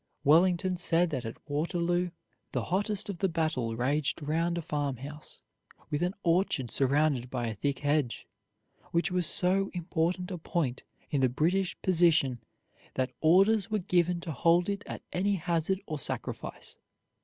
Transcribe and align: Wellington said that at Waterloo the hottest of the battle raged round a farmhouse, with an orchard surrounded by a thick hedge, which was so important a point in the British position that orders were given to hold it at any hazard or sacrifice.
Wellington 0.23 0.77
said 0.77 1.11
that 1.11 1.25
at 1.25 1.47
Waterloo 1.47 2.09
the 2.53 2.63
hottest 2.63 3.07
of 3.07 3.19
the 3.19 3.29
battle 3.29 3.75
raged 3.75 4.19
round 4.23 4.57
a 4.57 4.61
farmhouse, 4.63 5.41
with 5.91 6.01
an 6.01 6.15
orchard 6.23 6.71
surrounded 6.71 7.29
by 7.29 7.45
a 7.47 7.53
thick 7.53 7.77
hedge, 7.77 8.25
which 8.91 9.11
was 9.11 9.27
so 9.27 9.69
important 9.75 10.31
a 10.31 10.39
point 10.39 10.81
in 11.11 11.21
the 11.21 11.29
British 11.29 11.79
position 11.83 12.39
that 12.95 13.13
orders 13.21 13.69
were 13.69 13.77
given 13.77 14.19
to 14.21 14.31
hold 14.31 14.69
it 14.69 14.81
at 14.87 15.03
any 15.13 15.35
hazard 15.35 15.79
or 15.85 15.99
sacrifice. 15.99 16.77